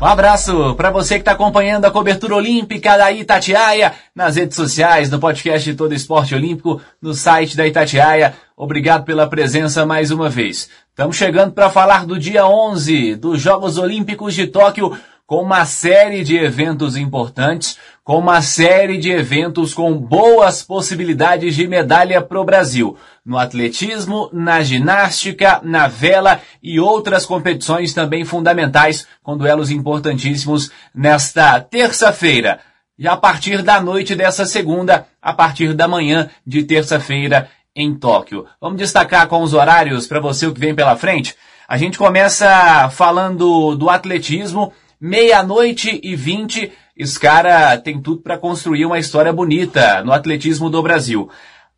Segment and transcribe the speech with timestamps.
[0.00, 5.10] Um abraço para você que está acompanhando a cobertura olímpica da Itatiaia nas redes sociais,
[5.10, 8.32] no podcast Todo Esporte Olímpico, no site da Itatiaia.
[8.56, 10.70] Obrigado pela presença mais uma vez.
[10.90, 14.96] Estamos chegando para falar do dia 11 dos Jogos Olímpicos de Tóquio
[15.28, 21.68] com uma série de eventos importantes, com uma série de eventos com boas possibilidades de
[21.68, 22.96] medalha para o Brasil.
[23.26, 31.60] No atletismo, na ginástica, na vela e outras competições também fundamentais, com duelos importantíssimos nesta
[31.60, 32.60] terça-feira.
[32.98, 38.46] E a partir da noite dessa segunda, a partir da manhã de terça-feira em Tóquio.
[38.58, 41.36] Vamos destacar com os horários para você o que vem pela frente?
[41.68, 46.72] A gente começa falando do atletismo, meia-noite e vinte.
[46.96, 51.30] Esse cara tem tudo para construir uma história bonita no atletismo do Brasil.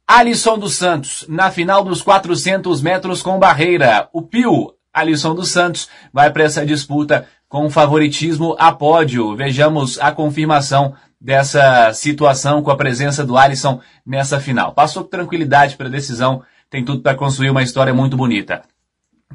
[0.07, 4.09] Alisson dos Santos, na final dos 400 metros com barreira.
[4.13, 9.37] O Pio, Alisson dos Santos, vai para essa disputa com favoritismo a pódio.
[9.37, 14.73] Vejamos a confirmação dessa situação com a presença do Alisson nessa final.
[14.73, 18.63] Passou com tranquilidade para a decisão, tem tudo para construir uma história muito bonita.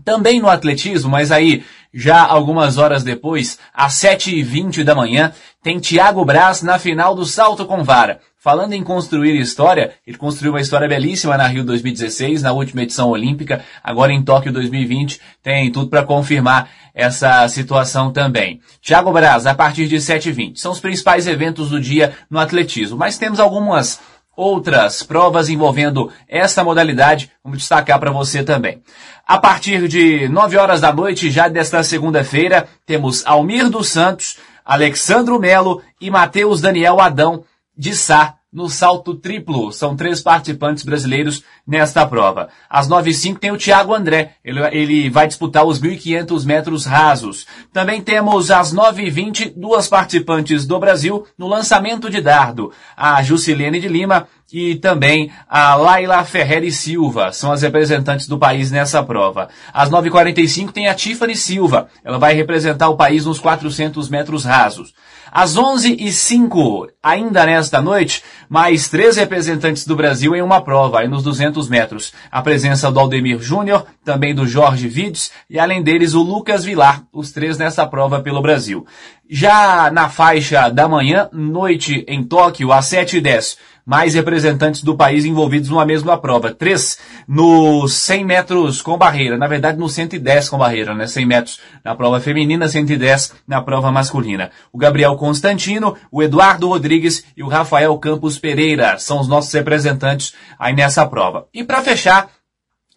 [0.03, 5.31] Também no atletismo, mas aí já algumas horas depois, às 7h20 da manhã,
[5.63, 8.19] tem Thiago Braz na final do salto com vara.
[8.38, 13.09] Falando em construir história, ele construiu uma história belíssima na Rio 2016, na última edição
[13.09, 18.61] olímpica, agora em Tóquio 2020, tem tudo para confirmar essa situação também.
[18.81, 20.57] Thiago Braz, a partir de 7h20.
[20.57, 23.99] São os principais eventos do dia no atletismo, mas temos algumas
[24.36, 28.81] outras provas envolvendo esta modalidade, vamos destacar para você também.
[29.25, 35.39] A partir de 9 horas da noite, já desta segunda-feira, temos Almir dos Santos, Alexandro
[35.39, 37.44] Melo e Matheus Daniel Adão
[37.78, 39.69] de Sá no salto triplo.
[39.73, 42.47] São três participantes brasileiros nesta prova.
[42.69, 44.35] Às 9 e 5 tem o Thiago André.
[44.45, 47.45] Ele, ele vai disputar os 1.500 metros rasos.
[47.73, 52.71] Também temos às 9 e 20 duas participantes do Brasil no lançamento de dardo.
[52.95, 57.33] A Jusilene de Lima e também a Laila Ferreira Silva.
[57.33, 59.49] São as representantes do país nessa prova.
[59.73, 61.89] Às 9h45 tem a Tiffany Silva.
[62.05, 64.93] Ela vai representar o país nos 400 metros rasos.
[65.29, 71.01] Às 11 e 05 ainda nesta noite, mais três representantes do Brasil em uma prova,
[71.01, 72.11] aí nos 200 metros.
[72.31, 77.03] A presença do Aldemir Júnior, também do Jorge Vides, e além deles o Lucas Vilar,
[77.13, 78.88] os três nessa prova pelo Brasil.
[79.29, 84.97] Já na faixa da manhã, noite em Tóquio, às 7 e 10 mais representantes do
[84.97, 86.51] país envolvidos numa mesma prova.
[86.51, 91.05] Três nos 100 metros com barreira, na verdade no 110 com barreira, né?
[91.05, 94.49] 100 metros na prova feminina, 110 na prova masculina.
[94.73, 96.94] O Gabriel Constantino, o Eduardo Rodrigues
[97.35, 101.47] e o Rafael Campos Pereira são os nossos representantes aí nessa prova.
[101.53, 102.29] E para fechar,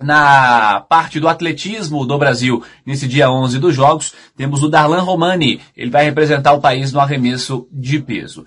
[0.01, 5.61] na parte do atletismo do Brasil, nesse dia 11 dos Jogos, temos o Darlan Romani.
[5.77, 8.47] Ele vai representar o país no arremesso de peso.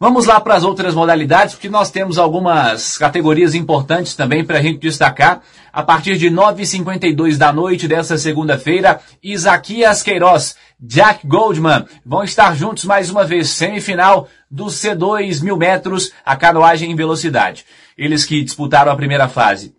[0.00, 4.62] Vamos lá para as outras modalidades, porque nós temos algumas categorias importantes também para a
[4.62, 5.42] gente destacar.
[5.72, 12.84] A partir de 9h52 da noite dessa segunda-feira, Isaquias Queiroz, Jack Goldman vão estar juntos
[12.84, 17.66] mais uma vez, semifinal do C2 mil metros, a canoagem em velocidade.
[17.96, 19.77] Eles que disputaram a primeira fase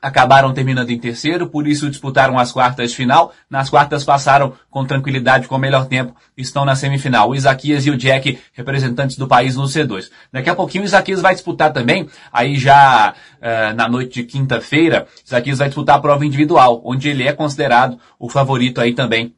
[0.00, 3.32] acabaram terminando em terceiro, por isso disputaram as quartas de final.
[3.50, 7.30] Nas quartas passaram com tranquilidade, com o melhor tempo, estão na semifinal.
[7.30, 10.10] O Isaquias e o Jack, representantes do país no C2.
[10.32, 15.06] Daqui a pouquinho o Isaquias vai disputar também, aí já uh, na noite de quinta-feira,
[15.24, 19.34] Isaquias vai disputar a prova individual, onde ele é considerado o favorito aí também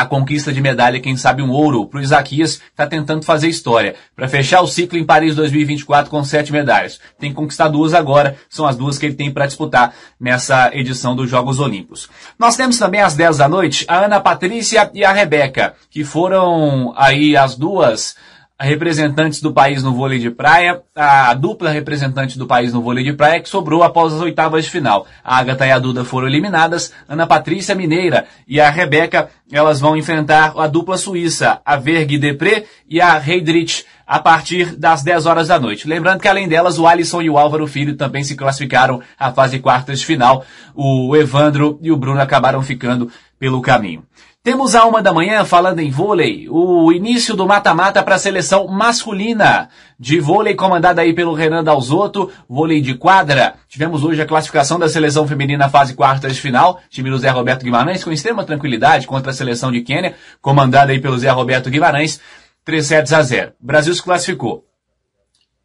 [0.00, 3.48] a conquista de medalha, quem sabe um ouro, para o Isaquias, que está tentando fazer
[3.48, 3.94] história.
[4.16, 6.98] Para fechar o ciclo em Paris 2024 com sete medalhas.
[7.18, 11.14] Tem que conquistar duas agora, são as duas que ele tem para disputar nessa edição
[11.14, 12.08] dos Jogos Olímpicos.
[12.38, 16.94] Nós temos também às 10 da noite a Ana Patrícia e a Rebeca, que foram
[16.96, 18.16] aí as duas
[18.62, 23.12] representantes do país no vôlei de praia, a dupla representante do país no vôlei de
[23.12, 25.06] praia que sobrou após as oitavas de final.
[25.24, 29.96] A Agatha e a Duda foram eliminadas, Ana Patrícia Mineira e a Rebeca, elas vão
[29.96, 35.48] enfrentar a dupla suíça, a Verg Depré e a Heidrich a partir das 10 horas
[35.48, 35.88] da noite.
[35.88, 39.58] Lembrando que além delas, o Alisson e o Álvaro Filho também se classificaram à fase
[39.58, 40.44] quartas de final.
[40.74, 43.10] O Evandro e o Bruno acabaram ficando
[43.42, 44.04] pelo caminho.
[44.40, 48.68] Temos a uma da manhã falando em vôlei, o início do mata-mata para a seleção
[48.68, 49.68] masculina
[49.98, 53.54] de vôlei comandada aí pelo Renan Dalzotto, vôlei de quadra.
[53.68, 57.64] Tivemos hoje a classificação da seleção feminina fase quartas de final, time do Zé Roberto
[57.64, 62.20] Guimarães com extrema tranquilidade contra a seleção de Quênia, comandada aí pelo Zé Roberto Guimarães,
[62.64, 63.54] 3 sets a 0.
[63.60, 64.64] O Brasil se classificou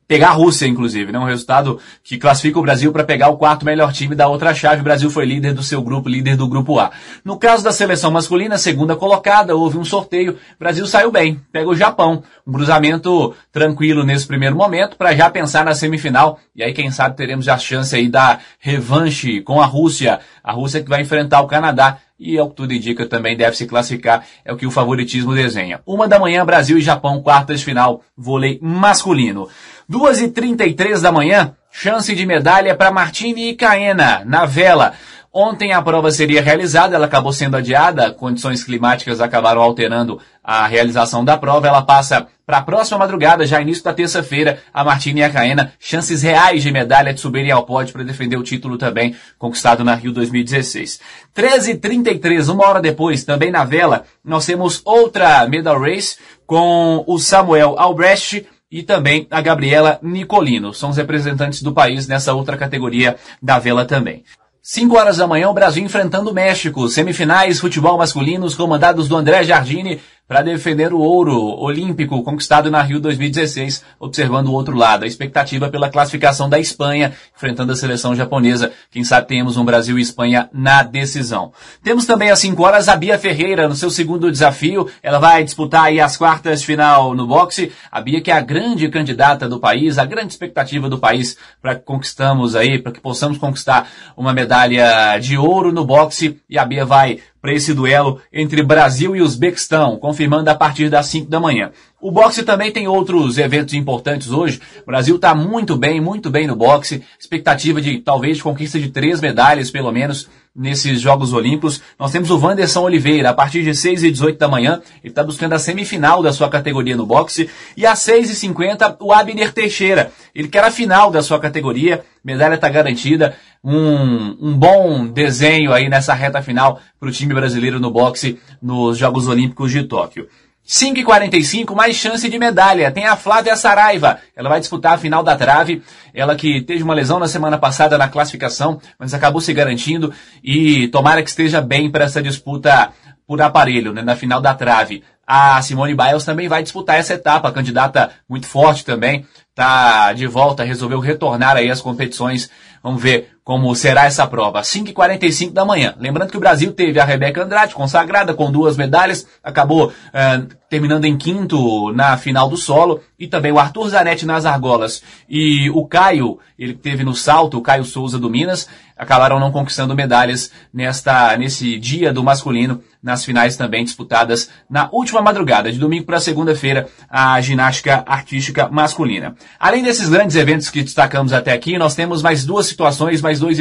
[0.07, 1.19] pegar a Rússia, inclusive, né?
[1.19, 4.81] Um resultado que classifica o Brasil para pegar o quarto melhor time da outra chave.
[4.81, 6.91] O Brasil foi líder do seu grupo, líder do grupo A.
[7.25, 10.33] No caso da seleção masculina, segunda colocada, houve um sorteio.
[10.33, 12.23] O Brasil saiu bem, pega o Japão.
[12.45, 16.39] Um cruzamento tranquilo nesse primeiro momento para já pensar na semifinal.
[16.55, 20.19] E aí, quem sabe, teremos a chance aí da revanche com a Rússia.
[20.41, 23.55] A Rússia que vai enfrentar o Canadá e é o que tudo indica também deve
[23.55, 25.81] se classificar, é o que o favoritismo desenha.
[25.85, 29.47] Uma da manhã, Brasil e Japão, quartas de final, vôlei masculino.
[29.87, 34.45] Duas e trinta e três da manhã, chance de medalha para Martini e Caena, na
[34.45, 34.93] vela.
[35.33, 41.23] Ontem a prova seria realizada, ela acabou sendo adiada, condições climáticas acabaram alterando a realização
[41.23, 41.67] da prova.
[41.67, 45.73] Ela passa para a próxima madrugada, já início da terça-feira, a Martina e a Caena,
[45.79, 49.93] chances reais de medalha de subirem ao pódio para defender o título também conquistado na
[49.95, 50.99] Rio 2016.
[51.35, 57.75] 13h33, uma hora depois, também na vela, nós temos outra medal race com o Samuel
[57.77, 60.73] Albrecht e também a Gabriela Nicolino.
[60.73, 64.23] São os representantes do país nessa outra categoria da vela também.
[64.69, 66.89] 5 horas da manhã, o Brasil enfrentando o México.
[66.89, 72.99] Semifinais, futebol masculinos, comandados do André Jardine, para defender o ouro olímpico conquistado na Rio
[72.99, 78.71] 2016, observando o outro lado, a expectativa pela classificação da Espanha, enfrentando a seleção japonesa.
[78.91, 81.53] Quem sabe tenhamos um Brasil e Espanha na decisão.
[81.81, 84.89] Temos também às 5 horas a Bia Ferreira no seu segundo desafio.
[85.01, 87.71] Ela vai disputar aí as quartas final no boxe.
[87.89, 91.75] A Bia que é a grande candidata do país, a grande expectativa do país para
[91.75, 96.37] que conquistamos aí, para que possamos conquistar uma medalha de ouro no boxe.
[96.49, 101.05] E a Bia vai para esse duelo entre Brasil e Uzbequistão, confirmando a partir das
[101.05, 101.71] 5 da manhã.
[102.01, 104.59] O boxe também tem outros eventos importantes hoje.
[104.83, 107.01] O Brasil está muito bem, muito bem no boxe.
[107.17, 111.81] Expectativa de talvez conquista de três medalhas, pelo menos, nesses Jogos Olímpicos.
[111.97, 114.81] Nós temos o Wanderson Oliveira, a partir de 6 e 18 da manhã.
[115.01, 117.49] Ele está buscando a semifinal da sua categoria no boxe.
[117.77, 120.11] E às 6 e 50 o Abner Teixeira.
[120.35, 122.03] Ele quer a final da sua categoria.
[122.23, 123.35] Medalha está garantida.
[123.69, 128.97] Um, um bom desenho aí nessa reta final para o time brasileiro no boxe nos
[128.97, 130.29] Jogos Olímpicos de Tóquio.
[130.65, 132.89] 5,45, mais chance de medalha.
[132.91, 134.19] Tem a Flávia Saraiva.
[134.37, 135.83] Ela vai disputar a final da trave.
[136.13, 140.87] Ela que teve uma lesão na semana passada na classificação, mas acabou se garantindo e
[140.87, 142.93] tomara que esteja bem para essa disputa
[143.27, 145.03] por aparelho, né, na final da trave.
[145.25, 149.25] A Simone Biles também vai disputar essa etapa, candidata muito forte também,
[149.57, 152.47] tá de volta, resolveu retornar aí às competições.
[152.83, 154.61] Vamos ver como será essa prova.
[154.61, 155.95] 5h45 da manhã.
[155.97, 161.05] Lembrando que o Brasil teve a Rebeca Andrade, consagrada com duas medalhas, acabou é, terminando
[161.05, 165.87] em quinto na final do solo, e também o Arthur Zanetti nas argolas e o
[165.87, 168.67] Caio, ele teve no salto, o Caio Souza do Minas,
[168.97, 175.21] acabaram não conquistando medalhas nesta, nesse dia do masculino, nas finais também disputadas na última
[175.21, 179.35] madrugada, de domingo para segunda-feira, a ginástica artística masculina.
[179.59, 183.57] Além desses grandes eventos que destacamos até aqui, nós temos mais duas situações, mais dois,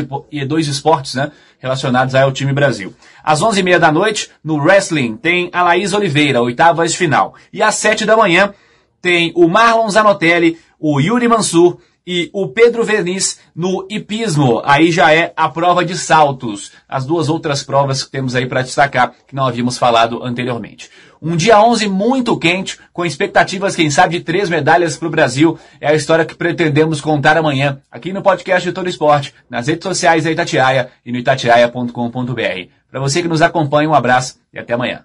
[0.47, 2.95] dois esportes, né, relacionados ao time Brasil.
[3.23, 7.35] Às onze e meia da noite, no wrestling, tem a Laís Oliveira, oitavas de final.
[7.53, 8.53] E às sete da manhã,
[9.01, 14.63] tem o Marlon Zanotelli, o Yuri Mansur e o Pedro Verniz no hipismo.
[14.65, 16.73] Aí já é a prova de saltos.
[16.89, 20.89] As duas outras provas que temos aí para destacar, que não havíamos falado anteriormente.
[21.21, 25.59] Um dia 11 muito quente, com expectativas, quem sabe, de três medalhas para o Brasil.
[25.81, 29.83] É a história que pretendemos contar amanhã, aqui no podcast de Todo Esporte, nas redes
[29.83, 32.71] sociais da Itatiaia e no itatiaia.com.br.
[32.91, 35.05] Para você que nos acompanha, um abraço e até amanhã.